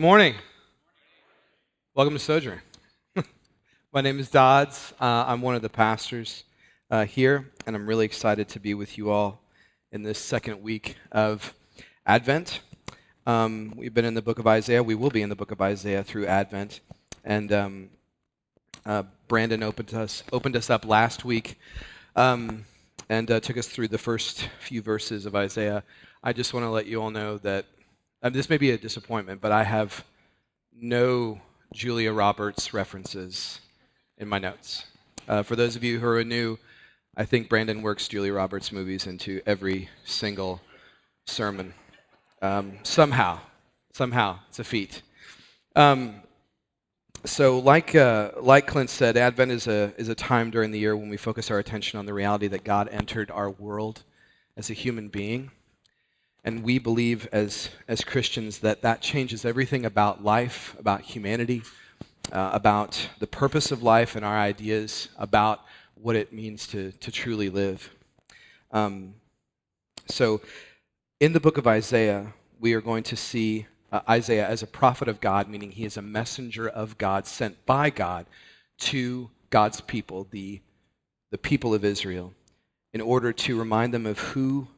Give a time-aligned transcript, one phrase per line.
[0.00, 0.34] Good morning.
[1.94, 2.62] Welcome to Sojourn.
[3.92, 4.94] My name is Dodds.
[4.98, 6.44] Uh, I'm one of the pastors
[6.90, 9.42] uh, here, and I'm really excited to be with you all
[9.92, 11.52] in this second week of
[12.06, 12.60] Advent.
[13.26, 14.82] Um, we've been in the book of Isaiah.
[14.82, 16.80] We will be in the book of Isaiah through Advent.
[17.22, 17.90] And um,
[18.86, 21.58] uh, Brandon opened us, opened us up last week
[22.16, 22.64] um,
[23.10, 25.84] and uh, took us through the first few verses of Isaiah.
[26.24, 27.66] I just want to let you all know that
[28.22, 30.04] um, this may be a disappointment, but I have
[30.72, 31.40] no
[31.72, 33.60] Julia Roberts references
[34.18, 34.84] in my notes.
[35.26, 36.58] Uh, for those of you who are new,
[37.16, 40.60] I think Brandon works Julia Roberts movies into every single
[41.24, 41.74] sermon.
[42.42, 43.40] Um, somehow,
[43.92, 45.02] somehow, it's a feat.
[45.74, 46.16] Um,
[47.24, 50.96] so, like, uh, like Clint said, Advent is a, is a time during the year
[50.96, 54.02] when we focus our attention on the reality that God entered our world
[54.56, 55.50] as a human being
[56.44, 61.62] and we believe as, as Christians that that changes everything about life, about humanity,
[62.32, 65.60] uh, about the purpose of life, and our ideas about
[65.94, 67.90] what it means to, to truly live.
[68.72, 69.14] Um,
[70.08, 70.40] so,
[71.18, 75.08] in the book of Isaiah, we are going to see uh, Isaiah as a prophet
[75.08, 78.26] of God, meaning he is a messenger of God sent by God
[78.78, 80.60] to God's people, the,
[81.30, 82.32] the people of Israel,
[82.92, 84.68] in order to remind them of who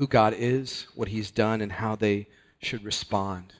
[0.00, 2.26] who God is, what He's done, and how they
[2.62, 3.52] should respond.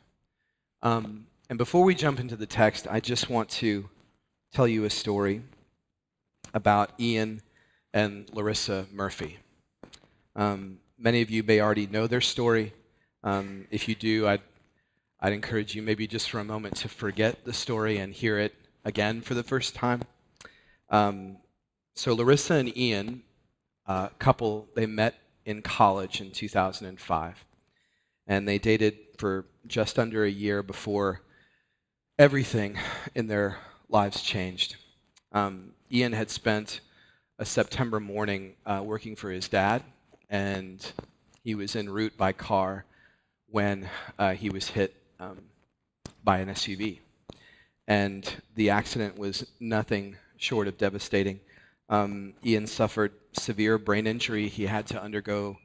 [0.83, 3.91] Um, and before we jump into the text, I just want to
[4.51, 5.43] tell you a story
[6.55, 7.43] about Ian
[7.93, 9.37] and Larissa Murphy.
[10.35, 12.73] Um, many of you may already know their story.
[13.23, 14.41] Um, if you do, I'd,
[15.21, 18.55] I'd encourage you maybe just for a moment to forget the story and hear it
[18.83, 20.05] again for the first time.
[20.89, 21.37] Um,
[21.95, 23.25] so, Larissa and Ian,
[23.87, 27.45] uh, couple, they met in college in 2005.
[28.27, 31.23] And they dated for just under a year before
[32.19, 32.79] everything
[33.15, 34.77] in their lives changed.
[35.33, 36.81] Um, Ian had spent
[37.39, 39.83] a September morning uh, working for his dad,
[40.29, 40.93] and
[41.43, 42.85] he was en route by car
[43.49, 43.89] when
[44.19, 45.39] uh, he was hit um,
[46.23, 47.01] by an SUV.
[47.89, 51.41] And the accident was nothing short of devastating.
[51.91, 54.49] Um, Ian suffered severe brain injury.
[54.49, 55.57] He had to undergo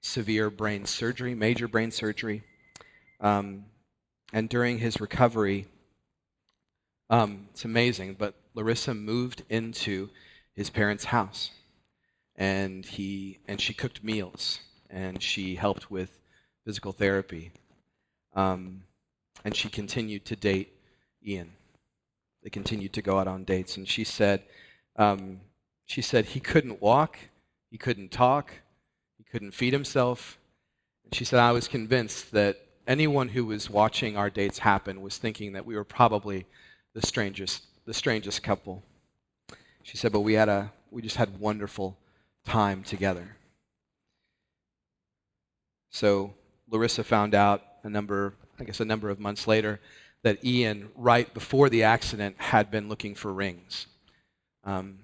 [0.00, 2.42] severe brain surgery, major brain surgery.
[3.20, 3.66] Um,
[4.32, 5.66] and during his recovery,
[7.10, 10.08] um, it's amazing, but Larissa moved into
[10.54, 11.50] his parents' house,
[12.34, 16.18] and he and she cooked meals, and she helped with
[16.64, 17.52] physical therapy,
[18.34, 18.84] um,
[19.44, 20.72] and she continued to date
[21.26, 21.52] Ian.
[22.42, 24.42] They continued to go out on dates, and she said,
[24.96, 25.40] um,
[25.86, 27.18] she said he couldn't walk,
[27.70, 28.52] he couldn't talk,
[29.18, 30.38] he couldn't feed himself.
[31.04, 35.18] And she said, I was convinced that anyone who was watching our dates happen was
[35.18, 36.46] thinking that we were probably
[36.94, 38.82] the strangest, the strangest couple.
[39.82, 41.96] She said, but we had a, we just had wonderful
[42.46, 43.36] time together.
[45.90, 46.34] So
[46.70, 49.80] Larissa found out a number, I guess a number of months later,
[50.22, 53.86] that Ian, right before the accident, had been looking for rings.
[54.64, 54.98] Um,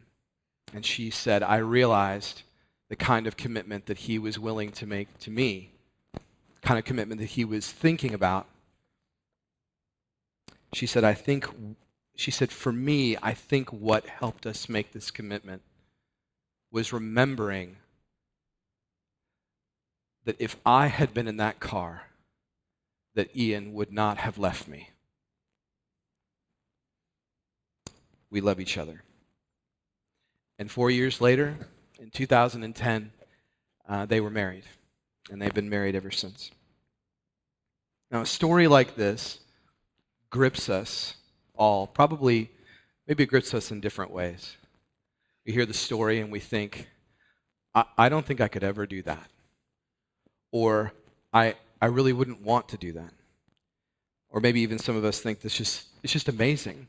[0.73, 2.43] and she said, I realized
[2.89, 5.73] the kind of commitment that he was willing to make to me,
[6.13, 6.21] the
[6.63, 8.47] kind of commitment that he was thinking about.
[10.73, 11.49] She said, I think,
[12.15, 15.63] she said, for me, I think what helped us make this commitment
[16.71, 17.77] was remembering
[20.25, 22.03] that if I had been in that car,
[23.15, 24.91] that Ian would not have left me.
[28.31, 29.03] We love each other.
[30.61, 31.57] And four years later,
[31.99, 33.13] in 2010,
[33.89, 34.65] uh, they were married.
[35.31, 36.51] And they've been married ever since.
[38.11, 39.39] Now, a story like this
[40.29, 41.15] grips us
[41.55, 42.51] all, probably,
[43.09, 44.59] maybe it grips us in different ways.
[45.47, 46.91] We hear the story and we think,
[47.75, 49.31] I, I don't think I could ever do that.
[50.53, 50.93] Or,
[51.33, 53.15] I, I really wouldn't want to do that.
[54.29, 56.87] Or maybe even some of us think this just, it's just amazing.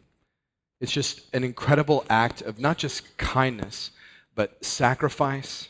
[0.82, 3.92] It's just an incredible act of not just kindness,
[4.34, 5.70] but sacrifice.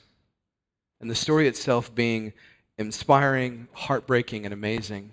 [1.01, 2.31] And the story itself being
[2.77, 5.11] inspiring, heartbreaking, and amazing.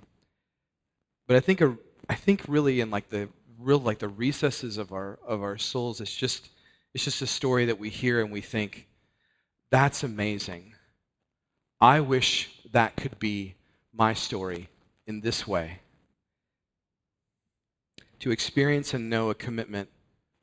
[1.26, 1.60] But I think,
[2.08, 3.28] I think really in like the
[3.58, 6.48] real like the recesses of our of our souls, it's just
[6.94, 8.86] it's just a story that we hear and we think,
[9.70, 10.74] that's amazing.
[11.80, 13.56] I wish that could be
[13.92, 14.68] my story
[15.08, 15.80] in this way
[18.20, 19.88] to experience and know a commitment,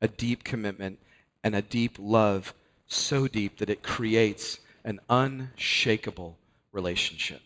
[0.01, 0.99] a deep commitment,
[1.43, 2.53] and a deep love
[2.87, 6.37] so deep that it creates an unshakable
[6.71, 7.41] relationship.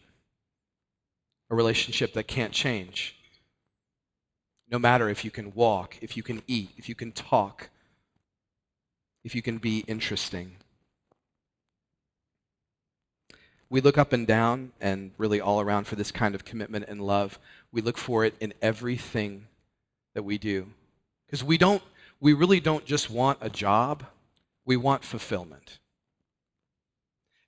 [1.49, 3.15] A relationship that can't change.
[4.71, 7.69] no matter if you can walk, if you can eat, if you can talk,
[9.23, 10.57] if you can be interesting.
[13.69, 17.01] We look up and down and really all around for this kind of commitment and
[17.01, 17.39] love.
[17.71, 19.47] We look for it in everything
[20.13, 20.67] that we do.
[21.25, 21.81] Because we don't
[22.19, 24.05] we really don't just want a job,
[24.65, 25.79] we want fulfillment.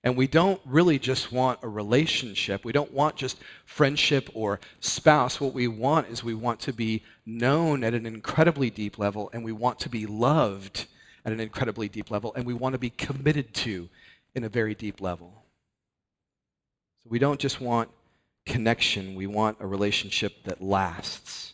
[0.04, 2.66] And we don't really just want a relationship.
[2.66, 5.40] We don't want just friendship or spouse.
[5.40, 9.44] What we want is we want to be known at an incredibly deep level, and
[9.44, 10.88] we want to be loved
[11.24, 13.90] at an incredibly deep level, and we want to be committed to
[14.34, 15.44] in a very deep level.
[17.04, 17.90] So we don't just want
[18.48, 21.51] connection, we want a relationship that lasts.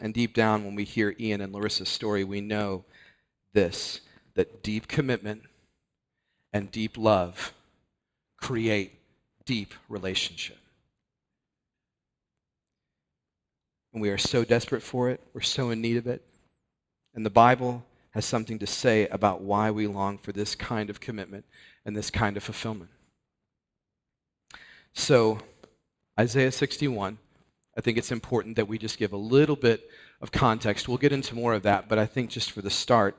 [0.00, 2.84] And deep down, when we hear Ian and Larissa's story, we know
[3.52, 4.00] this
[4.34, 5.42] that deep commitment
[6.52, 7.54] and deep love
[8.36, 9.00] create
[9.46, 10.58] deep relationship.
[13.92, 16.22] And we are so desperate for it, we're so in need of it.
[17.14, 21.00] And the Bible has something to say about why we long for this kind of
[21.00, 21.46] commitment
[21.86, 22.90] and this kind of fulfillment.
[24.92, 25.38] So,
[26.18, 27.18] Isaiah 61,
[27.76, 29.90] I think it's important that we just give a little bit
[30.20, 30.88] of context.
[30.88, 33.16] We'll get into more of that, but I think just for the start.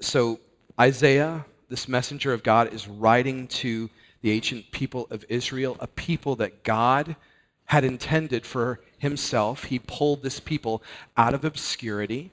[0.00, 0.40] So,
[0.80, 3.88] Isaiah this messenger of God is writing to
[4.20, 7.16] the ancient people of Israel, a people that God
[7.64, 9.64] had intended for himself.
[9.64, 10.82] He pulled this people
[11.16, 12.30] out of obscurity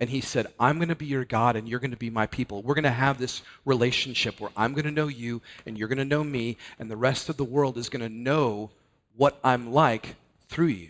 [0.00, 2.26] and he said, I'm going to be your God and you're going to be my
[2.26, 2.62] people.
[2.62, 5.98] We're going to have this relationship where I'm going to know you and you're going
[5.98, 8.70] to know me, and the rest of the world is going to know
[9.20, 10.16] what I'm like
[10.48, 10.88] through you.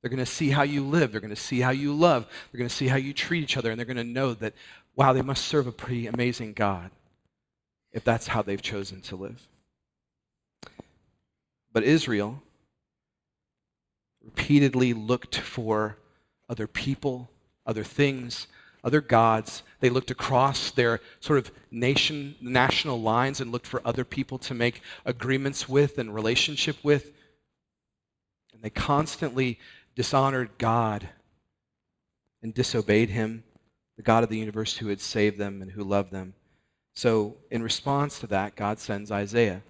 [0.00, 1.10] They're going to see how you live.
[1.10, 2.24] They're going to see how you love.
[2.52, 4.54] They're going to see how you treat each other, and they're going to know that,
[4.94, 6.92] wow, they must serve a pretty amazing God
[7.92, 9.48] if that's how they've chosen to live.
[11.72, 12.40] But Israel
[14.24, 15.96] repeatedly looked for
[16.48, 17.28] other people,
[17.66, 18.46] other things,
[18.84, 19.64] other gods.
[19.80, 24.54] They looked across their sort of nation, national lines and looked for other people to
[24.54, 27.10] make agreements with and relationship with.
[28.58, 29.60] And they constantly
[29.94, 31.08] dishonored God
[32.42, 33.44] and disobeyed Him,
[33.96, 36.34] the God of the universe who had saved them and who loved them.
[36.96, 39.62] So, in response to that, God sends Isaiah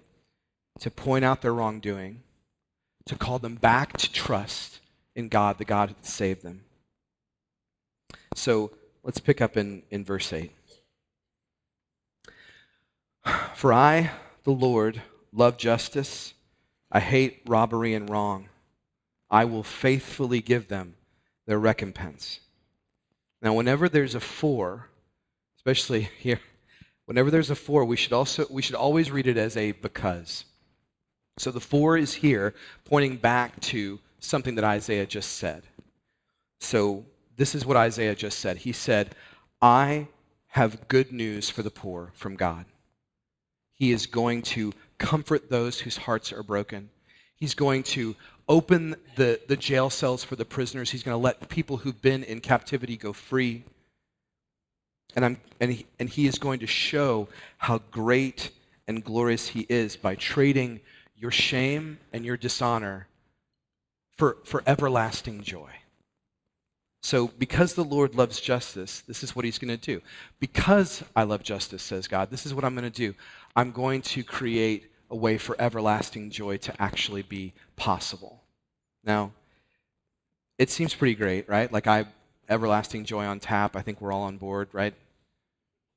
[0.79, 2.23] to point out their wrongdoing,
[3.05, 4.79] to call them back to trust
[5.15, 6.63] in God, the God who saved them.
[8.33, 8.71] So,
[9.03, 10.51] let's pick up in, in verse 8.
[13.53, 14.09] For I,
[14.45, 16.33] the Lord, love justice.
[16.91, 18.49] I hate robbery and wrong.
[19.29, 20.95] I will faithfully give them
[21.45, 22.39] their recompense.
[23.41, 24.89] Now, whenever there's a for,
[25.57, 26.39] especially here
[27.09, 30.45] Whenever there's a for, we should also we should always read it as a because.
[31.39, 32.53] So the for is here
[32.85, 35.63] pointing back to something that Isaiah just said.
[36.59, 38.57] So this is what Isaiah just said.
[38.57, 39.15] He said,
[39.59, 40.07] "I
[40.49, 42.67] have good news for the poor from God.
[43.73, 46.91] He is going to comfort those whose hearts are broken.
[47.37, 48.15] He's going to
[48.49, 50.89] open the, the jail cells for the prisoners.
[50.89, 53.63] He's going to let people who've been in captivity go free.
[55.15, 57.29] And, I'm, and, he, and he is going to show
[57.59, 58.51] how great
[58.87, 60.81] and glorious he is by trading
[61.15, 63.07] your shame and your dishonor
[64.17, 65.69] for, for everlasting joy.
[67.01, 70.01] So, because the Lord loves justice, this is what he's going to do.
[70.39, 73.15] Because I love justice, says God, this is what I'm going to do.
[73.55, 78.43] I'm going to create a way for everlasting joy to actually be possible.
[79.03, 79.31] Now,
[80.57, 81.71] it seems pretty great, right?
[81.71, 82.05] Like I
[82.49, 83.75] everlasting joy on tap.
[83.75, 84.93] I think we're all on board, right?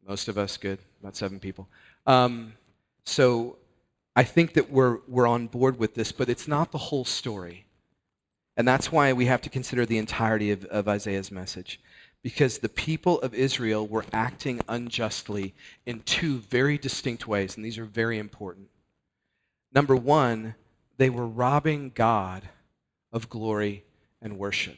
[0.07, 0.79] Most of us, good.
[1.01, 1.69] About seven people.
[2.07, 2.53] Um,
[3.05, 3.57] so
[4.15, 7.67] I think that we're, we're on board with this, but it's not the whole story.
[8.57, 11.81] And that's why we have to consider the entirety of, of Isaiah's message.
[12.23, 15.55] Because the people of Israel were acting unjustly
[15.87, 18.69] in two very distinct ways, and these are very important.
[19.75, 20.55] Number one,
[20.99, 22.49] they were robbing God
[23.13, 23.85] of glory
[24.21, 24.77] and worship.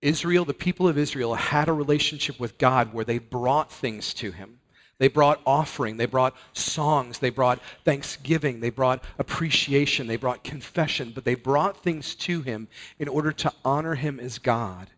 [0.00, 4.32] Israel, the people of Israel, had a relationship with God where they brought things to
[4.32, 4.58] Him.
[4.98, 11.12] They brought offering, they brought songs, they brought thanksgiving, they brought appreciation, they brought confession,
[11.14, 14.90] but they brought things to Him in order to honor Him as God,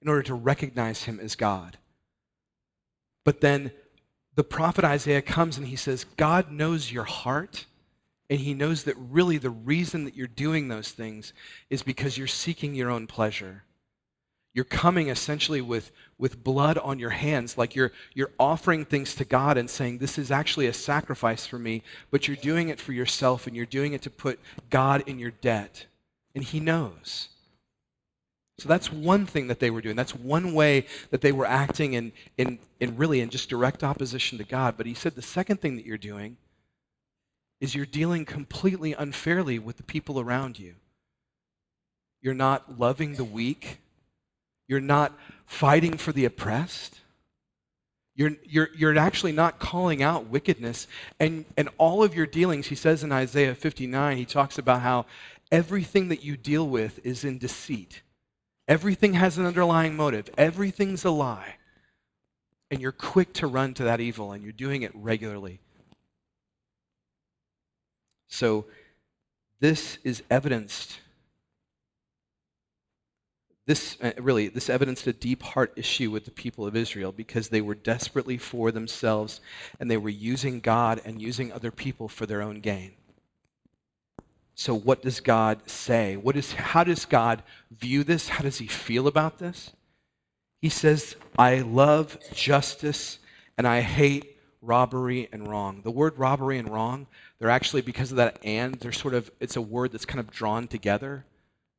[0.00, 1.78] in order to recognize Him as God.
[3.24, 3.72] But then
[4.34, 7.66] the prophet Isaiah comes and he says, God knows your heart.
[8.32, 11.34] And he knows that really the reason that you're doing those things
[11.68, 13.64] is because you're seeking your own pleasure.
[14.54, 19.26] You're coming essentially with, with blood on your hands, like you're, you're offering things to
[19.26, 22.94] God and saying, This is actually a sacrifice for me, but you're doing it for
[22.94, 25.84] yourself and you're doing it to put God in your debt.
[26.34, 27.28] And He knows.
[28.56, 29.96] So that's one thing that they were doing.
[29.96, 34.38] That's one way that they were acting in, in, in really in just direct opposition
[34.38, 34.78] to God.
[34.78, 36.38] But he said the second thing that you're doing
[37.62, 40.74] is you're dealing completely unfairly with the people around you.
[42.20, 43.78] You're not loving the weak.
[44.66, 45.16] You're not
[45.46, 46.98] fighting for the oppressed.
[48.16, 50.88] You're, you're, you're actually not calling out wickedness.
[51.20, 55.06] And, and all of your dealings, he says in Isaiah 59, he talks about how
[55.52, 58.02] everything that you deal with is in deceit.
[58.66, 61.54] Everything has an underlying motive, everything's a lie.
[62.72, 65.60] And you're quick to run to that evil, and you're doing it regularly.
[68.32, 68.64] So,
[69.60, 71.00] this is evidenced
[73.66, 77.50] this uh, really this evidenced a deep heart issue with the people of Israel because
[77.50, 79.42] they were desperately for themselves
[79.78, 82.92] and they were using God and using other people for their own gain.
[84.54, 86.16] So what does God say?
[86.16, 88.30] What is how does God view this?
[88.30, 89.72] How does he feel about this?
[90.62, 93.18] He says, "I love justice
[93.58, 94.32] and I hate
[94.62, 97.06] robbery and wrong." The word robbery and wrong,
[97.38, 100.30] they're actually because of that and they're sort of it's a word that's kind of
[100.30, 101.26] drawn together.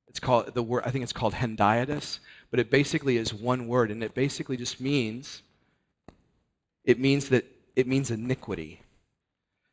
[0.08, 2.20] It's called the word I think it's called hendiadys,
[2.52, 5.42] but it basically is one word and it basically just means
[6.84, 8.82] it means that it means iniquity.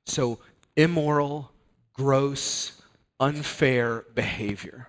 [0.07, 0.39] So
[0.77, 1.53] immoral,
[1.93, 2.81] gross,
[3.19, 4.89] unfair behavior.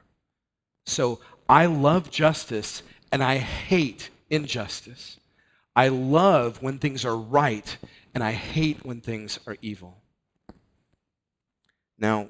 [0.85, 5.17] So I love justice and I hate injustice.
[5.75, 7.77] I love when things are right
[8.13, 9.97] and I hate when things are evil.
[11.97, 12.29] Now,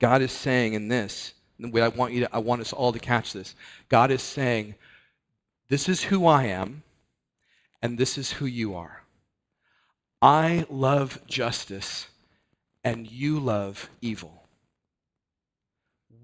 [0.00, 3.32] God is saying in this I want you to, I want us all to catch
[3.32, 3.54] this.
[3.88, 4.74] God is saying,
[5.68, 6.82] This is who I am,
[7.82, 9.02] and this is who you are.
[10.22, 12.08] I love justice,
[12.82, 14.44] and you love evil.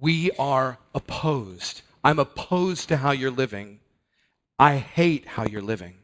[0.00, 1.82] We are opposed.
[2.02, 3.80] I'm opposed to how you're living.
[4.58, 5.94] I hate how you're living.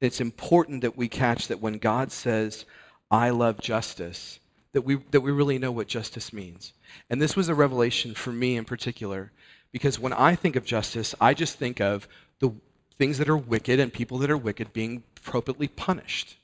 [0.00, 2.64] It's important that we catch that when God says,
[3.10, 4.38] I love justice,
[4.72, 6.72] that we, that we really know what justice means.
[7.08, 9.32] And this was a revelation for me in particular,
[9.72, 12.08] because when I think of justice, I just think of
[12.40, 12.52] the
[12.98, 16.36] things that are wicked and people that are wicked being appropriately punished.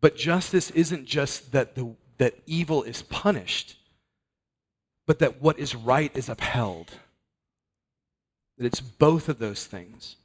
[0.00, 3.76] But justice isn't just that, the, that evil is punished,
[5.06, 6.92] but that what is right is upheld.
[8.58, 10.16] That it's both of those things.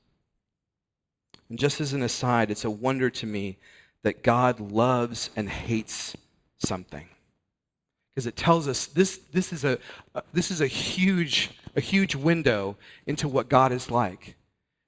[1.50, 3.58] And just as an aside, it's a wonder to me
[4.04, 6.16] that God loves and hates
[6.60, 7.08] something
[8.14, 9.80] because it tells us this, this, is a,
[10.34, 14.36] this is a huge, a huge window into what God is like.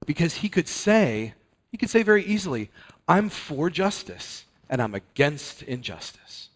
[0.06, 1.34] Because he could say,
[1.72, 2.70] he could say very easily,
[3.08, 6.50] I'm for justice and I'm against injustice.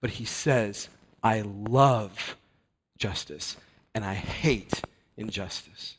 [0.00, 0.88] But he says,
[1.22, 2.36] I love
[2.98, 3.56] justice
[3.94, 4.82] and I hate
[5.16, 5.96] injustice.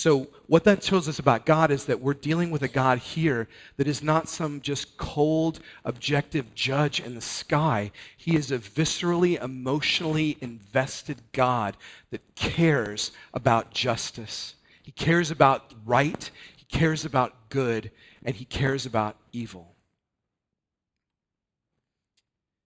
[0.00, 3.48] So, what that tells us about God is that we're dealing with a God here
[3.76, 7.92] that is not some just cold, objective judge in the sky.
[8.16, 11.76] He is a viscerally, emotionally invested God
[12.12, 14.54] that cares about justice.
[14.82, 17.90] He cares about right, he cares about good,
[18.24, 19.74] and he cares about evil.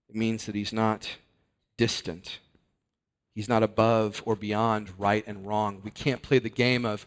[0.09, 1.17] It means that he's not
[1.79, 2.38] distant.
[3.35, 5.81] He's not above or beyond right and wrong.
[5.83, 7.05] We can't play the game of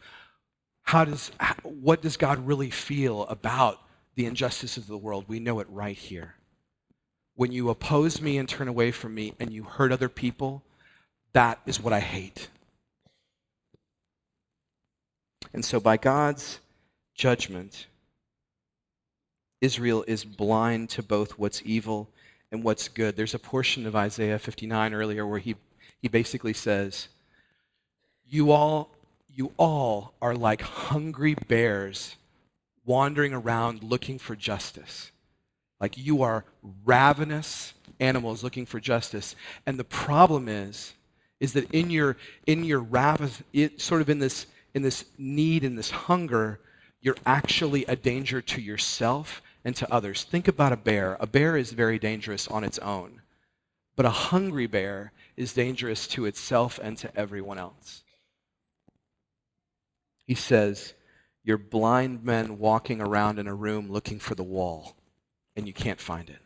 [0.87, 1.31] how does,
[1.63, 3.81] what does God really feel about
[4.15, 5.25] the injustice of the world?
[5.27, 6.35] We know it right here.
[7.35, 10.63] When you oppose me and turn away from me and you hurt other people,
[11.33, 12.47] that is what I hate.
[15.51, 16.59] And so, by God's
[17.13, 17.87] judgment,
[19.59, 22.07] Israel is blind to both what's evil
[22.49, 23.17] and what's good.
[23.17, 25.57] There's a portion of Isaiah 59 earlier where he
[26.01, 27.09] he basically says,
[28.25, 28.96] You all,
[29.37, 32.15] you all are like hungry bears
[32.85, 35.11] wandering around looking for justice.
[35.79, 36.43] Like you are
[36.83, 39.35] ravenous animals looking for justice.
[39.67, 40.95] And the problem is,
[41.39, 42.17] is that in your
[42.47, 46.59] in your ravenous, it, sort of in this in this need and this hunger,
[46.99, 50.23] you're actually a danger to yourself and to others.
[50.23, 51.15] Think about a bear.
[51.19, 53.21] A bear is very dangerous on its own.
[53.95, 58.03] But a hungry bear is dangerous to itself and to everyone else.
[60.27, 60.93] He says,
[61.43, 64.95] You're blind men walking around in a room looking for the wall,
[65.55, 66.41] and you can't find it.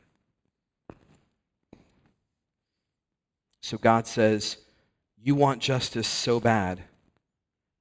[3.62, 4.58] So God says,
[5.22, 6.84] You want justice so bad,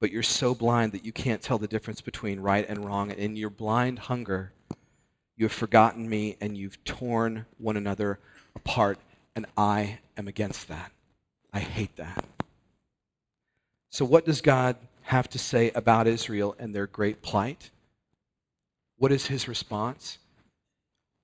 [0.01, 3.11] but you're so blind that you can't tell the difference between right and wrong.
[3.11, 4.53] And in your blind hunger,
[5.37, 8.19] you have forgotten me and you've torn one another
[8.55, 8.99] apart,
[9.37, 10.93] and I am against that.
[11.53, 12.25] I hate that.
[13.91, 14.77] So, what does God
[15.11, 17.71] have to say about Israel and their great plight?
[18.97, 20.19] What is his response?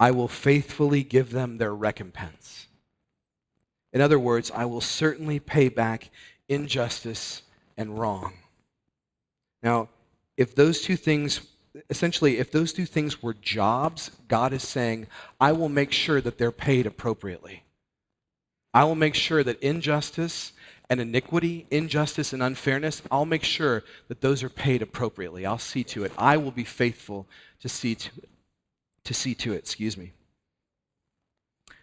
[0.00, 2.66] I will faithfully give them their recompense.
[3.92, 6.10] In other words, I will certainly pay back
[6.48, 7.42] injustice
[7.76, 8.32] and wrong.
[9.62, 9.88] Now,
[10.36, 11.40] if those two things,
[11.88, 15.06] essentially, if those two things were jobs, God is saying,
[15.40, 17.62] I will make sure that they're paid appropriately.
[18.74, 20.52] I will make sure that injustice
[20.88, 25.44] and iniquity, injustice and unfairness, I'll make sure that those are paid appropriately.
[25.44, 26.12] I'll see to it.
[26.16, 27.26] I will be faithful
[27.60, 28.28] to see to it.
[29.04, 30.12] To see to it, excuse me.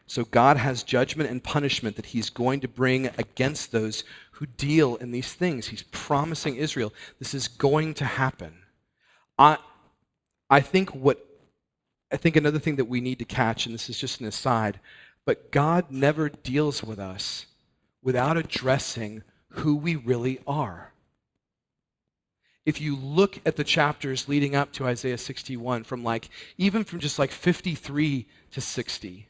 [0.06, 4.96] So God has judgment and punishment that he's going to bring against those who deal
[4.98, 5.68] in these things.
[5.68, 8.54] He's promising Israel this is going to happen.
[9.38, 9.58] I,
[10.50, 11.26] I think what
[12.12, 14.80] I think another thing that we need to catch, and this is just an aside,
[15.26, 17.48] but God never deals with us
[18.04, 20.92] without addressing who we really are.
[22.66, 27.00] If you look at the chapters leading up to Isaiah 61, from like, even from
[27.00, 29.28] just like 53 to 60,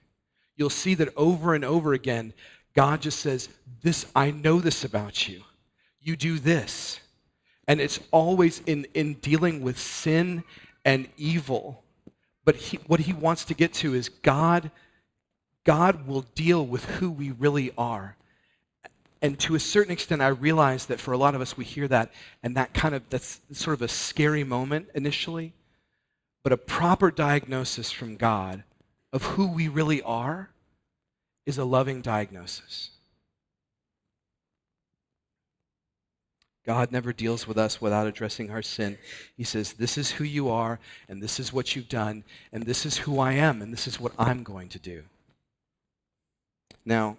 [0.56, 2.34] you'll see that over and over again,
[2.76, 3.50] God just says,
[3.82, 5.42] This, I know this about you.
[6.00, 7.00] You do this.
[7.68, 10.44] And it's always in, in dealing with sin
[10.86, 11.84] and evil.
[12.46, 14.70] But he, what he wants to get to is God,
[15.64, 18.16] God will deal with who we really are.
[19.24, 21.88] And to a certain extent, I realize that for a lot of us, we hear
[21.88, 22.12] that,
[22.44, 25.54] and that kind of, that's sort of a scary moment initially.
[26.44, 28.66] But a proper diagnosis from God
[29.14, 30.50] of who we really are
[31.46, 32.90] is a loving diagnosis.
[36.66, 38.98] God never deals with us without addressing our sin.
[39.38, 42.86] He says, This is who you are, and this is what you've done, and this
[42.86, 45.04] is who I am, and this is what I'm going to do.
[46.86, 47.16] Now,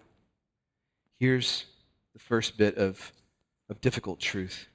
[1.19, 1.65] here's
[2.15, 3.13] the first bit of,
[3.69, 4.69] of difficult truth.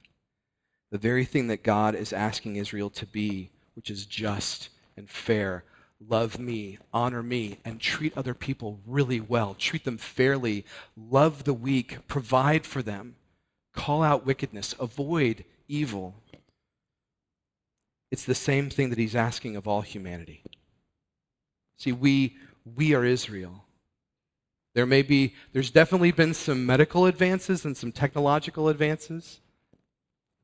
[0.91, 5.63] The very thing that God is asking Israel to be, which is just and fair,
[6.07, 9.55] love me, honor me, and treat other people really well.
[9.57, 10.65] Treat them fairly.
[10.97, 12.07] Love the weak.
[12.07, 13.15] Provide for them.
[13.73, 14.75] Call out wickedness.
[14.79, 16.15] Avoid evil.
[18.11, 20.43] It's the same thing that he's asking of all humanity.
[21.77, 22.35] See, we,
[22.75, 23.65] we are Israel.
[24.73, 29.39] There may be, there's definitely been some medical advances and some technological advances,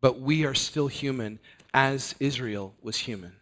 [0.01, 1.39] but we are still human
[1.73, 3.33] as Israel was human.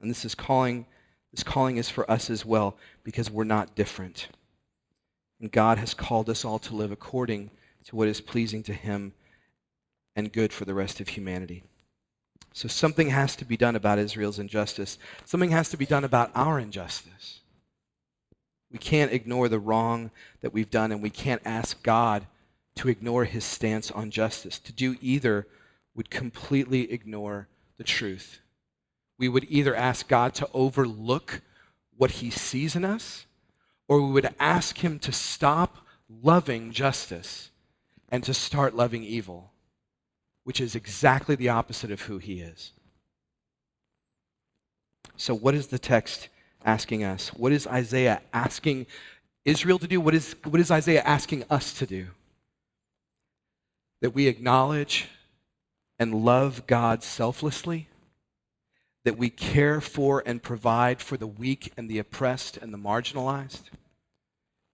[0.00, 0.86] And this is calling,
[1.32, 4.28] this calling is for us as well because we're not different.
[5.40, 7.50] And God has called us all to live according
[7.86, 9.14] to what is pleasing to Him
[10.14, 11.64] and good for the rest of humanity.
[12.56, 14.98] So something has to be done about Israel's injustice.
[15.26, 17.40] Something has to be done about our injustice.
[18.72, 22.26] We can't ignore the wrong that we've done, and we can't ask God
[22.76, 24.58] to ignore his stance on justice.
[24.60, 25.46] To do either
[25.94, 28.40] would completely ignore the truth
[29.18, 31.40] we would either ask God to overlook
[31.96, 33.26] what he sees in us,
[33.88, 35.78] or we would ask him to stop
[36.22, 37.50] loving justice
[38.08, 39.52] and to start loving evil,
[40.46, 42.72] which is exactly the opposite of who he is.
[45.16, 46.28] So, what is the text
[46.64, 47.28] asking us?
[47.34, 48.86] What is Isaiah asking
[49.44, 50.00] Israel to do?
[50.00, 52.06] What is, what is Isaiah asking us to do?
[54.00, 55.08] That we acknowledge
[55.98, 57.88] and love God selflessly
[59.06, 63.62] that we care for and provide for the weak and the oppressed and the marginalized,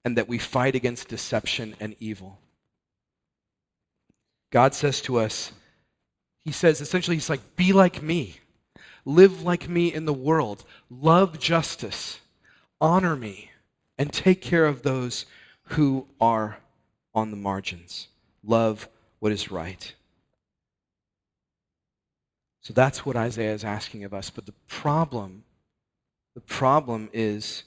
[0.06, 2.38] and that we fight against deception and evil.
[4.50, 5.52] God says to us,
[6.44, 8.37] He says essentially, He's like, be like me,
[9.05, 12.20] live like me in the world, love justice,
[12.81, 13.50] honor me,
[13.98, 15.26] and take care of those
[15.64, 16.59] who are
[17.14, 18.09] on the margins.
[18.44, 18.88] Love
[19.20, 19.94] what is right.
[22.62, 24.31] So that's what Isaiah is asking of us.
[24.31, 25.44] But the problem,
[26.35, 27.64] the problem is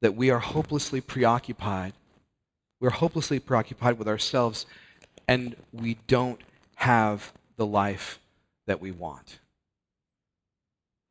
[0.00, 1.94] that we are hopelessly preoccupied.
[2.80, 4.66] We're hopelessly preoccupied with ourselves,
[5.28, 6.40] and we don't
[6.76, 8.18] have the life
[8.66, 9.38] that we want.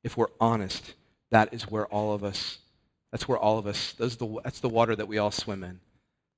[0.04, 0.96] If we're honest,
[1.30, 2.58] that is where all of us,
[3.12, 5.80] that's where all of us, the, that's the water that we all swim in.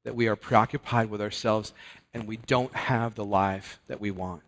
[0.04, 1.74] That we are preoccupied with ourselves
[2.13, 4.42] and we don't have the life that we want.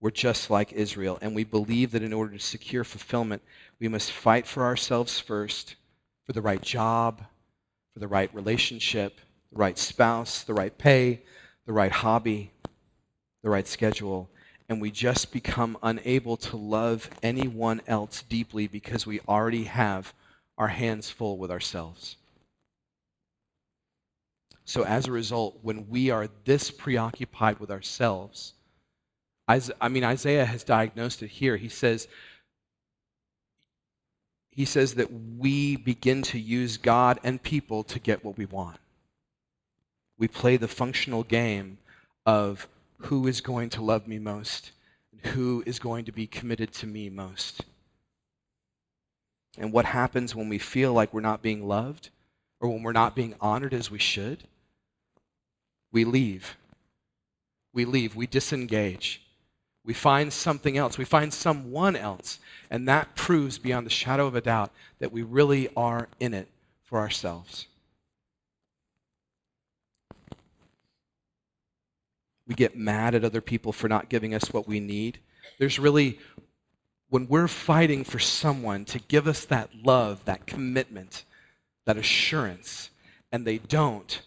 [0.00, 3.42] We're just like Israel, and we believe that in order to secure fulfillment,
[3.80, 5.74] we must fight for ourselves first,
[6.24, 7.24] for the right job,
[7.94, 9.18] for the right relationship,
[9.50, 11.22] the right spouse, the right pay,
[11.68, 12.50] the right hobby,
[13.42, 14.30] the right schedule,
[14.70, 20.14] and we just become unable to love anyone else deeply because we already have
[20.56, 22.16] our hands full with ourselves.
[24.64, 28.54] So, as a result, when we are this preoccupied with ourselves,
[29.46, 31.58] I mean, Isaiah has diagnosed it here.
[31.58, 32.08] He says,
[34.48, 38.78] he says that we begin to use God and people to get what we want.
[40.18, 41.78] We play the functional game
[42.26, 44.72] of who is going to love me most
[45.12, 47.64] and who is going to be committed to me most.
[49.56, 52.10] And what happens when we feel like we're not being loved
[52.60, 54.44] or when we're not being honored as we should?
[55.90, 56.56] We leave.
[57.72, 58.14] We leave.
[58.14, 59.22] We disengage.
[59.84, 60.98] We find something else.
[60.98, 62.40] We find someone else.
[62.70, 66.48] And that proves beyond the shadow of a doubt that we really are in it
[66.82, 67.66] for ourselves.
[72.48, 75.20] We get mad at other people for not giving us what we need.
[75.58, 76.18] There's really,
[77.10, 81.24] when we're fighting for someone to give us that love, that commitment,
[81.84, 82.90] that assurance,
[83.30, 84.22] and they don't,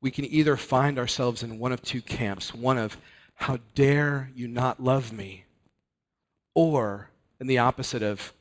[0.00, 2.96] we can either find ourselves in one of two camps one of,
[3.34, 5.44] how dare you not love me?
[6.54, 7.10] Or
[7.40, 8.32] in the opposite of,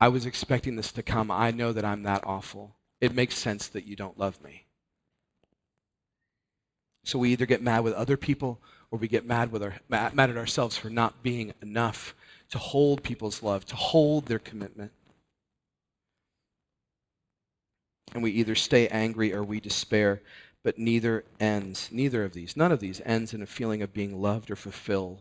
[0.00, 1.30] I was expecting this to come.
[1.30, 2.76] I know that I'm that awful.
[3.00, 4.64] It makes sense that you don't love me.
[7.04, 8.60] So we either get mad with other people
[8.90, 12.14] or we get mad, with our, mad at ourselves for not being enough
[12.50, 14.92] to hold people's love, to hold their commitment.
[18.12, 20.20] And we either stay angry or we despair
[20.62, 24.20] but neither ends, neither of these, none of these ends in a feeling of being
[24.20, 25.20] loved or fulfilled.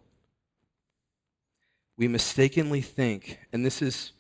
[1.97, 4.11] We mistakenly think, and this is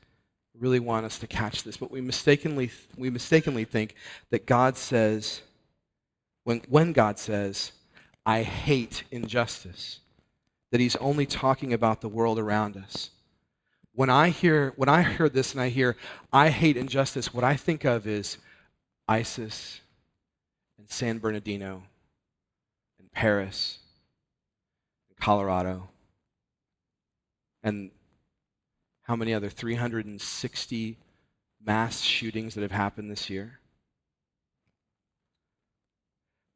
[0.59, 3.95] really want us to catch this, but we mistakenly we mistakenly think
[4.29, 5.41] that God says
[6.43, 7.71] when when God says,
[8.25, 9.99] I hate injustice,
[10.71, 13.11] that he's only talking about the world around us.
[13.93, 15.97] When I hear when I hear this and I hear
[16.31, 18.37] I hate injustice, what I think of is
[19.07, 19.81] ISIS
[20.77, 21.83] and San Bernardino
[22.99, 23.79] and Paris
[25.09, 25.89] and Colorado
[27.63, 27.91] and
[29.03, 30.97] how many other 360
[31.63, 33.60] mass shootings that have happened this year.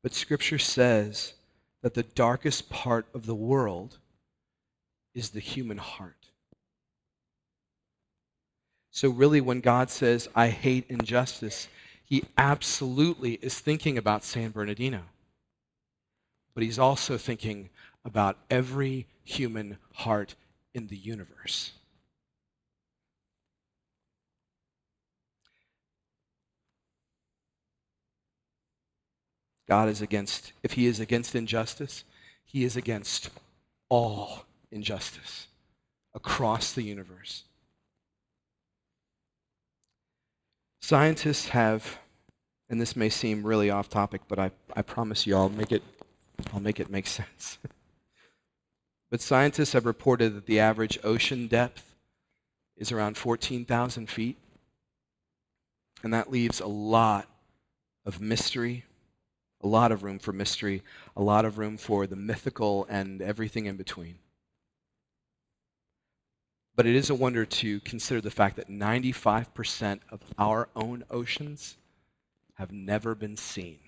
[0.06, 1.34] But Scripture says
[1.82, 3.98] that the darkest part of the world
[5.16, 6.28] is the human heart.
[8.92, 11.70] So, really, when God says, I hate injustice,
[12.04, 15.02] he absolutely is thinking about San Bernardino.
[16.54, 17.72] But he's also thinking
[18.06, 20.36] about every human heart
[20.76, 21.72] in the universe.
[29.68, 32.04] God is against, if he is against injustice,
[32.44, 33.30] he is against
[33.90, 35.48] all injustice
[36.14, 37.44] across the universe.
[40.82, 41.98] Scientists have,
[42.70, 45.82] and this may seem really off topic, but I, I promise you I'll make it,
[46.54, 47.58] I'll make it make sense.
[49.10, 51.96] but scientists have reported that the average ocean depth
[52.78, 54.38] is around 14,000 feet.
[56.04, 57.28] And that leaves a lot
[58.06, 58.86] of mystery,
[59.62, 60.84] a lot of room for mystery,
[61.16, 64.20] a lot of room for the mythical and everything in between.
[66.76, 71.78] But it is a wonder to consider the fact that 95% of our own oceans
[72.56, 73.80] have never been seen.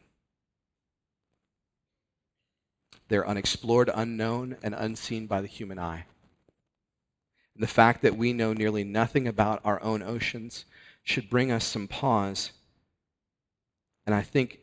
[3.10, 6.06] They're unexplored, unknown, and unseen by the human eye.
[7.56, 10.66] And the fact that we know nearly nothing about our own oceans
[11.04, 12.52] should bring us some pause.
[14.06, 14.60] And I think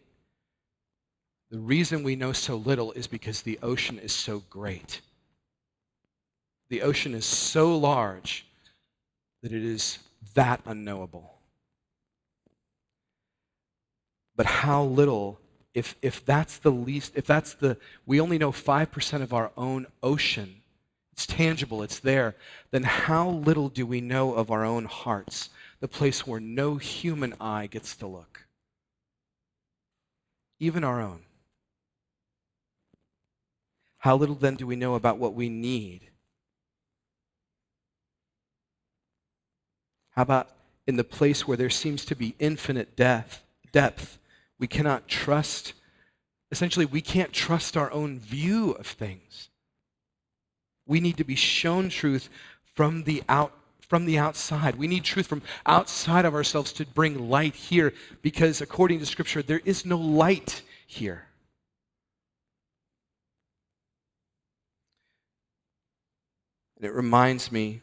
[1.50, 5.00] the reason we know so little is because the ocean is so great.
[6.68, 8.46] The ocean is so large
[9.42, 9.98] that it is
[10.34, 11.34] that unknowable.
[14.36, 15.38] But how little,
[15.74, 17.76] if, if that's the least, if that's the,
[18.06, 20.62] we only know 5% of our own ocean,
[21.12, 22.34] it's tangible, it's there,
[22.72, 27.34] then how little do we know of our own hearts, the place where no human
[27.40, 28.46] eye gets to look?
[30.58, 31.20] Even our own.
[34.04, 36.10] How little then do we know about what we need?
[40.10, 40.50] How about
[40.86, 44.18] in the place where there seems to be infinite depth, depth,
[44.58, 45.72] we cannot trust,
[46.50, 49.48] essentially, we can't trust our own view of things.
[50.86, 52.28] We need to be shown truth
[52.74, 54.76] from the out from the outside.
[54.76, 59.40] We need truth from outside of ourselves to bring light here because according to scripture
[59.40, 61.28] there is no light here.
[66.84, 67.80] And it reminds me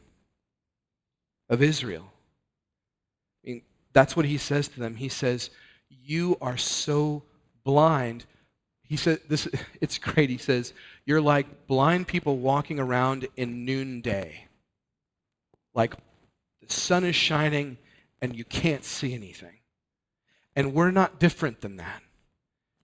[1.49, 2.13] of Israel.
[3.43, 3.61] I mean,
[3.93, 4.93] that's what he says to them.
[4.93, 5.49] He says,
[5.89, 7.23] You are so
[7.63, 8.27] blind.
[8.83, 9.47] He said, this,
[9.81, 10.29] it's great.
[10.29, 14.45] He says, You're like blind people walking around in noonday.
[15.73, 15.95] Like
[16.61, 17.79] the sun is shining
[18.21, 19.61] and you can't see anything.
[20.55, 22.03] And we're not different than that.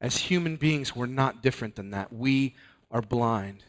[0.02, 2.12] As human beings, we're not different than that.
[2.12, 2.56] We
[2.90, 3.64] are blind.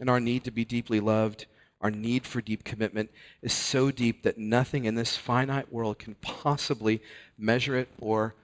[0.00, 1.46] And our need to be deeply loved,
[1.80, 3.10] our need for deep commitment
[3.42, 7.02] is so deep that nothing in this finite world can possibly
[7.36, 8.34] measure it or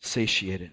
[0.00, 0.70] satiate it.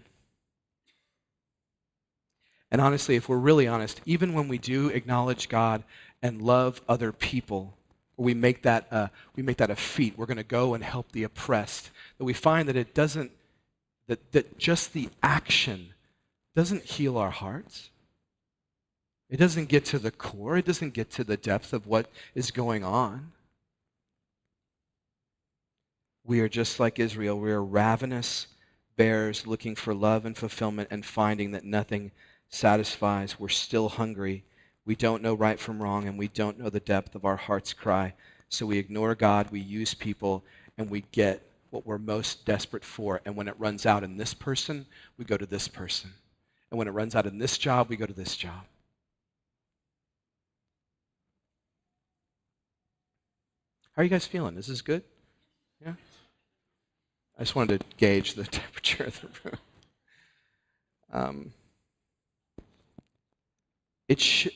[2.71, 5.83] And honestly, if we're really honest, even when we do acknowledge God
[6.21, 7.73] and love other people,
[8.17, 11.11] we make that, uh, we make that a feat, we're going to go and help
[11.11, 13.31] the oppressed, that we find that it doesn't,
[14.07, 15.93] that, that just the action
[16.55, 17.89] doesn't heal our hearts.
[19.31, 22.51] It doesn't get to the core, it doesn't get to the depth of what is
[22.51, 23.31] going on.
[26.25, 27.39] We are just like Israel.
[27.39, 28.47] We are ravenous
[28.97, 32.11] bears looking for love and fulfillment and finding that nothing
[32.49, 33.39] satisfies.
[33.39, 34.43] We're still hungry.
[34.85, 37.71] We don't know right from wrong, and we don't know the depth of our heart's
[37.71, 38.13] cry.
[38.49, 40.43] So we ignore God, we use people,
[40.77, 43.21] and we get what we're most desperate for.
[43.25, 44.85] And when it runs out in this person,
[45.17, 46.11] we go to this person.
[46.69, 48.65] And when it runs out in this job, we go to this job.
[54.01, 54.57] How are you guys feeling?
[54.57, 55.03] Is this good?
[55.85, 55.93] Yeah?
[57.37, 59.57] I just wanted to gauge the temperature of the room.
[61.13, 61.53] Um,
[64.07, 64.47] it, sh-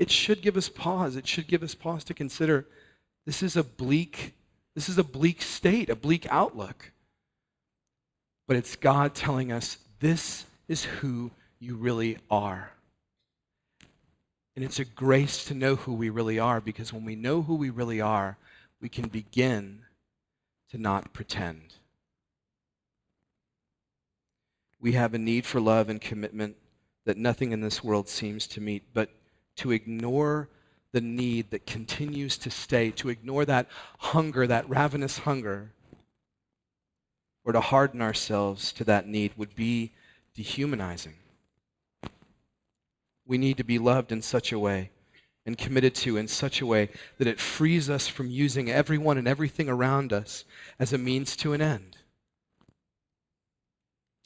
[0.00, 1.14] it should give us pause.
[1.14, 2.66] It should give us pause to consider
[3.24, 4.34] this is a bleak,
[4.74, 6.90] this is a bleak state, a bleak outlook.
[8.48, 12.72] But it's God telling us this is who you really are.
[14.56, 17.54] And it's a grace to know who we really are because when we know who
[17.54, 18.36] we really are,
[18.82, 19.78] we can begin
[20.68, 21.74] to not pretend.
[24.80, 26.56] We have a need for love and commitment
[27.04, 29.10] that nothing in this world seems to meet, but
[29.56, 30.48] to ignore
[30.90, 33.68] the need that continues to stay, to ignore that
[33.98, 35.70] hunger, that ravenous hunger,
[37.44, 39.92] or to harden ourselves to that need would be
[40.34, 41.14] dehumanizing.
[43.24, 44.90] We need to be loved in such a way
[45.44, 49.26] and committed to in such a way that it frees us from using everyone and
[49.26, 50.44] everything around us
[50.78, 51.96] as a means to an end.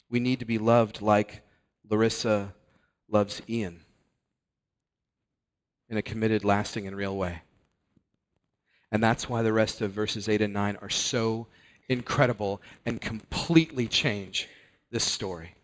[0.09, 1.41] We need to be loved like
[1.89, 2.53] Larissa
[3.09, 3.81] loves Ian
[5.89, 7.41] in a committed, lasting, and real way.
[8.91, 11.47] And that's why the rest of verses 8 and 9 are so
[11.89, 14.47] incredible and completely change
[14.91, 15.55] this story.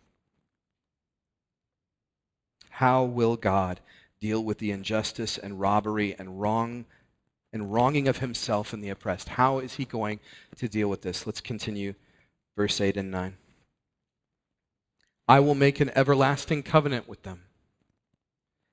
[2.70, 3.80] How will God
[4.24, 6.86] deal with the injustice and robbery and wrong
[7.52, 9.28] and wronging of himself and the oppressed.
[9.28, 10.18] How is he going
[10.56, 11.26] to deal with this?
[11.26, 11.92] Let's continue
[12.56, 13.36] verse 8 and 9.
[15.28, 17.42] I will make an everlasting covenant with them.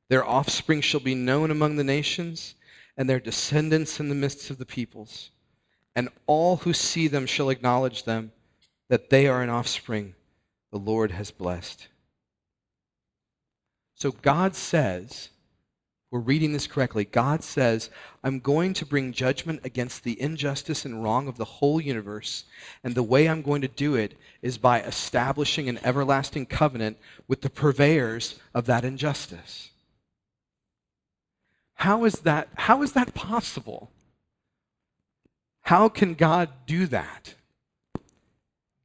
[0.09, 2.55] Their offspring shall be known among the nations,
[2.95, 5.31] and their descendants in the midst of the peoples.
[5.97, 8.31] And all who see them shall acknowledge them,
[8.87, 10.15] that they are an offspring
[10.71, 11.89] the Lord has blessed.
[13.95, 15.27] So God says
[16.11, 17.89] we're reading this correctly, God says,
[18.21, 22.43] I'm going to bring judgment against the injustice and wrong of the whole universe.
[22.83, 26.97] And the way I'm going to do it is by establishing an everlasting covenant
[27.29, 29.69] with the purveyors of that injustice.
[31.75, 33.89] How is that, how is that possible?
[35.61, 37.35] How can God do that?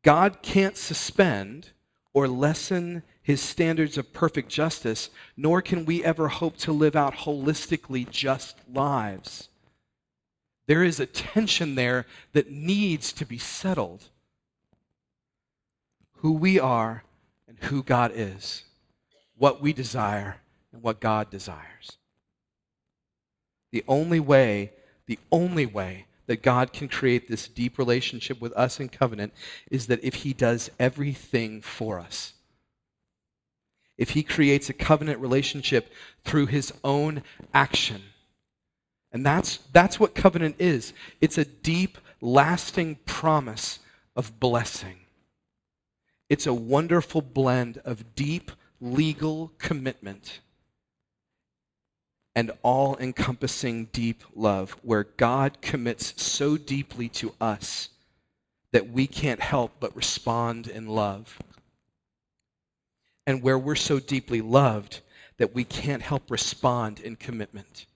[0.04, 1.70] God can't suspend
[2.16, 7.12] or lessen his standards of perfect justice, nor can we ever hope to live out
[7.12, 9.50] holistically just lives.
[10.66, 14.09] There is a tension there that needs to be settled.
[16.20, 17.05] Who we are
[17.46, 18.64] and who God is,
[19.37, 20.38] what we desire
[20.72, 21.98] and what God desires.
[23.72, 24.72] The only way,
[25.05, 29.32] the only way that God can create this deep relationship with us in covenant
[29.70, 32.34] is that if He does everything for us
[33.98, 35.90] if he creates a covenant relationship
[36.24, 37.22] through his own
[37.54, 38.02] action.
[39.12, 43.78] And that's, that's what covenant is it's a deep, lasting promise
[44.14, 45.00] of blessing.
[46.28, 50.40] It's a wonderful blend of deep legal commitment
[52.37, 57.88] and all encompassing deep love, where God commits so deeply to us
[58.72, 61.40] that we can't help but respond in love
[63.27, 65.01] and where we're so deeply loved
[65.38, 67.87] that we can't help respond in commitment.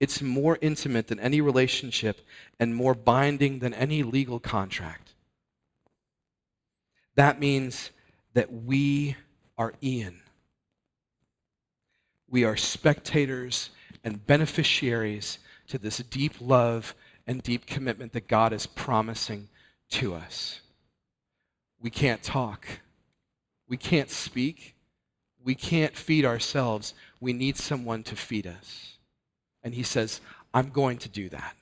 [0.00, 2.20] It's more intimate than any relationship
[2.58, 5.12] and more binding than any legal contract.
[7.16, 7.90] That means
[8.32, 9.16] that we
[9.58, 10.20] are Ian.
[12.30, 13.70] We are spectators
[14.04, 15.38] and beneficiaries
[15.68, 16.94] to this deep love
[17.26, 19.48] and deep commitment that God is promising
[19.90, 20.60] to us.
[21.80, 22.66] We can't talk.
[23.68, 24.74] We can't speak.
[25.44, 26.94] We can't feed ourselves.
[27.20, 28.98] We need someone to feed us.
[29.62, 30.20] And he says,
[30.52, 31.56] I'm going to do that.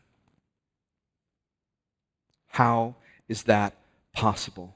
[2.49, 2.97] How
[3.29, 3.75] is that
[4.13, 4.75] possible?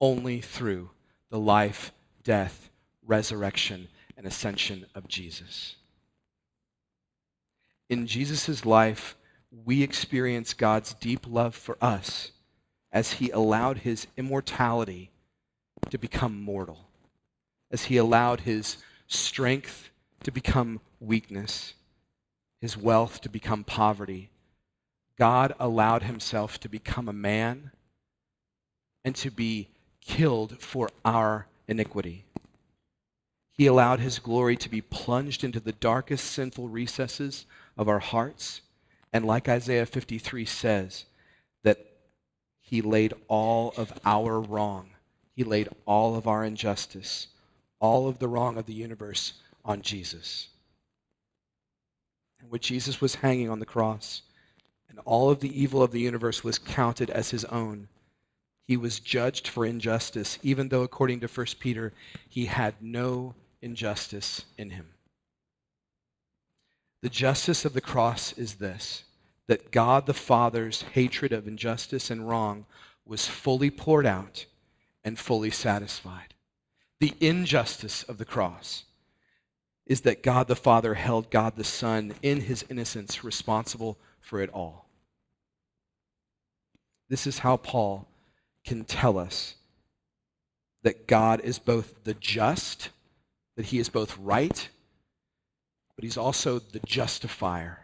[0.00, 0.90] Only through
[1.30, 1.92] the life,
[2.24, 2.70] death,
[3.06, 3.88] resurrection,
[4.20, 5.76] and ascension of Jesus.
[7.88, 9.16] In Jesus' life,
[9.64, 12.30] we experience God's deep love for us
[12.92, 15.10] as he allowed his immortality
[15.88, 16.90] to become mortal,
[17.70, 19.88] as he allowed his strength
[20.22, 21.72] to become weakness,
[22.60, 24.28] his wealth to become poverty.
[25.16, 27.70] God allowed himself to become a man
[29.02, 29.70] and to be
[30.02, 32.26] killed for our iniquity.
[33.60, 37.44] He allowed his glory to be plunged into the darkest sinful recesses
[37.76, 38.62] of our hearts.
[39.12, 41.04] And like Isaiah 53 says,
[41.62, 41.84] that
[42.58, 44.88] he laid all of our wrong,
[45.36, 47.26] he laid all of our injustice,
[47.80, 50.48] all of the wrong of the universe on Jesus.
[52.40, 54.22] And when Jesus was hanging on the cross,
[54.88, 57.88] and all of the evil of the universe was counted as his own,
[58.66, 61.92] he was judged for injustice, even though, according to 1 Peter,
[62.26, 64.88] he had no injustice in him.
[67.02, 69.04] The justice of the cross is this
[69.46, 72.66] that God the Father's hatred of injustice and wrong
[73.04, 74.46] was fully poured out
[75.02, 76.34] and fully satisfied.
[77.00, 78.84] The injustice of the cross
[79.86, 84.50] is that God the Father held God the Son in his innocence responsible for it
[84.50, 84.88] all.
[87.08, 88.06] This is how Paul
[88.64, 89.56] can tell us
[90.82, 92.90] that God is both the just,
[93.60, 94.70] that he is both right,
[95.94, 97.80] but he's also the justifier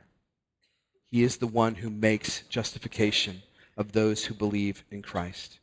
[1.10, 3.42] he is the one who makes justification
[3.76, 5.58] of those who believe in Christ.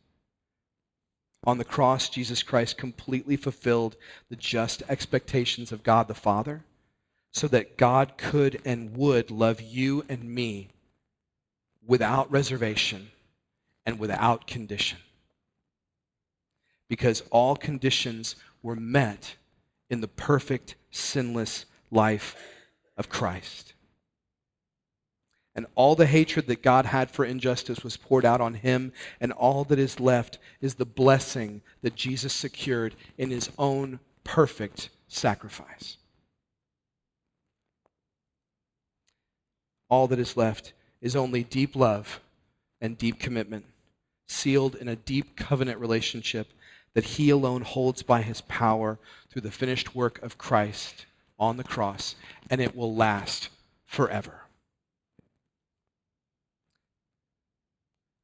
[1.43, 3.97] On the cross, Jesus Christ completely fulfilled
[4.29, 6.63] the just expectations of God the Father
[7.31, 10.69] so that God could and would love you and me
[11.85, 13.11] without reservation
[13.85, 14.99] and without condition.
[16.87, 19.35] Because all conditions were met
[19.93, 22.35] in the perfect, sinless life
[22.97, 23.73] of Christ.
[25.55, 29.31] And all the hatred that God had for injustice was poured out on him, and
[29.31, 35.97] all that is left is the blessing that Jesus secured in his own perfect sacrifice.
[39.89, 42.19] All that is left is only deep love
[42.81, 43.65] and deep commitment,
[44.27, 46.47] sealed in a deep covenant relationship
[46.93, 51.05] that he alone holds by his power through the finished work of Christ
[51.39, 52.15] on the cross,
[52.49, 53.49] and it will last
[53.85, 54.41] forever.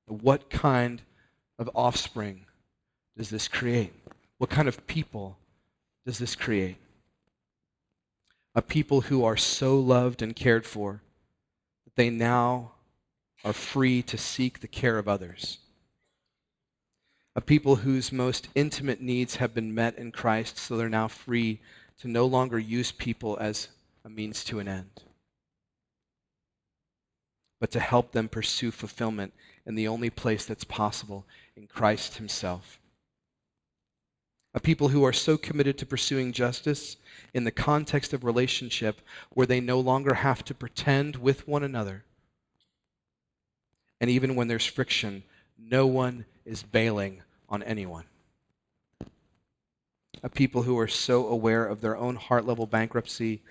[0.08, 1.02] What kind
[1.58, 2.46] of offspring
[3.18, 3.94] does this create?
[4.38, 5.38] What kind of people
[6.06, 6.78] does this create?
[8.56, 11.02] A people who are so loved and cared for
[11.86, 12.72] that they now
[13.44, 15.60] are free to seek the care of others.
[17.39, 21.62] A people whose most intimate needs have been met in Christ, so they're now free
[22.02, 23.69] to no longer use people as
[24.04, 25.04] a means to an end,
[27.62, 29.34] but to help them pursue fulfillment
[29.65, 31.25] in the only place that's possible
[31.56, 32.78] in Christ Himself.
[34.54, 36.97] A people who are so committed to pursuing justice
[37.34, 38.99] in the context of relationship
[39.30, 42.04] where they no longer have to pretend with one another.
[44.02, 45.23] And even when there's friction,
[45.58, 48.06] no one is bailing on anyone.
[50.22, 53.42] A people who are so aware of their own heart level bankruptcy,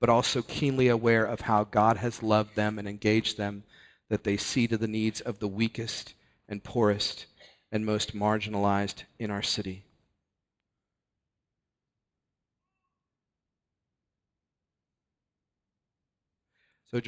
[0.00, 3.64] but also keenly aware of how God has loved them and engaged them
[4.08, 6.14] that they see to the needs of the weakest
[6.48, 7.26] and poorest
[7.70, 9.84] and most marginalized in our city.
[16.90, 17.00] So,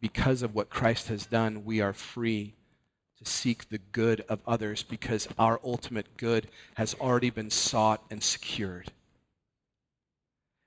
[0.00, 2.54] because of what Christ has done, we are free
[3.18, 8.22] to seek the good of others because our ultimate good has already been sought and
[8.22, 8.92] secured.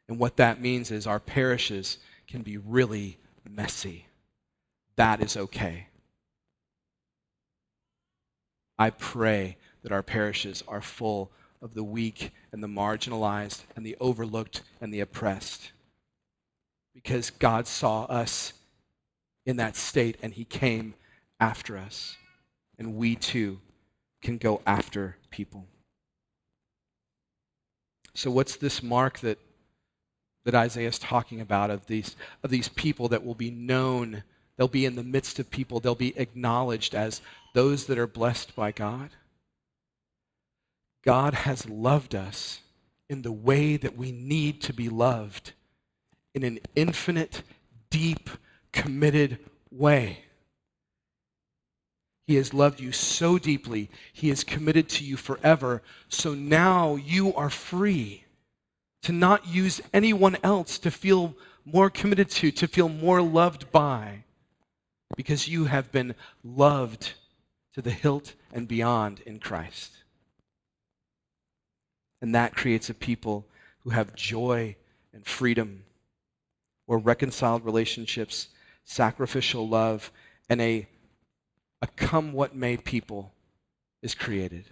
[0.09, 1.97] And what that means is our parishes
[2.27, 3.17] can be really
[3.49, 4.05] messy
[5.01, 5.87] that is okay.
[8.77, 13.97] I pray that our parishes are full of the weak and the marginalized and the
[13.99, 15.71] overlooked and the oppressed.
[16.93, 18.53] Because God saw us
[19.45, 20.93] in that state and He came
[21.39, 22.17] after us.
[22.81, 23.59] And we too
[24.23, 25.67] can go after people.
[28.15, 29.37] So, what's this mark that,
[30.45, 34.23] that Isaiah is talking about of these, of these people that will be known?
[34.57, 37.21] They'll be in the midst of people, they'll be acknowledged as
[37.53, 39.11] those that are blessed by God.
[41.05, 42.61] God has loved us
[43.11, 45.53] in the way that we need to be loved,
[46.33, 47.43] in an infinite,
[47.91, 48.27] deep,
[48.71, 49.37] committed
[49.69, 50.23] way.
[52.27, 53.89] He has loved you so deeply.
[54.13, 55.81] He is committed to you forever.
[56.07, 58.23] So now you are free
[59.03, 64.23] to not use anyone else to feel more committed to, to feel more loved by,
[65.15, 67.13] because you have been loved
[67.73, 69.91] to the hilt and beyond in Christ.
[72.21, 73.45] And that creates a people
[73.79, 74.75] who have joy
[75.13, 75.83] and freedom,
[76.85, 78.49] where reconciled relationships,
[78.83, 80.11] sacrificial love,
[80.49, 80.87] and a
[81.81, 83.33] a come what may people
[84.01, 84.65] is created.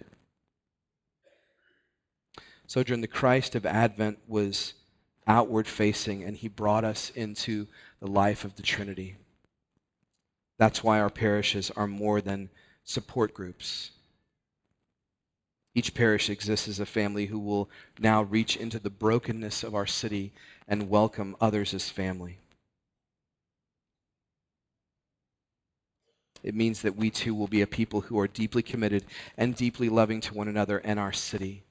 [2.66, 4.74] Sojourn, the Christ of Advent was
[5.26, 7.66] outward facing, and he brought us into
[8.00, 9.16] the life of the Trinity.
[10.58, 12.50] That's why our parishes are more than
[12.84, 13.90] support groups.
[15.74, 19.86] Each parish exists as a family who will now reach into the brokenness of our
[19.86, 20.32] city
[20.68, 22.38] and welcome others as family.
[26.42, 29.04] It means that we too will be a people who are deeply committed
[29.36, 31.62] and deeply loving to one another and our city.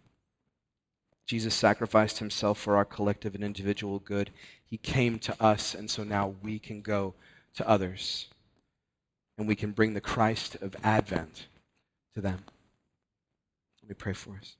[1.25, 4.31] Jesus sacrificed himself for our collective and individual good.
[4.65, 7.13] He came to us, and so now we can go
[7.55, 8.27] to others.
[9.37, 11.47] And we can bring the Christ of Advent
[12.15, 12.43] to them.
[13.81, 14.55] Let me pray for us.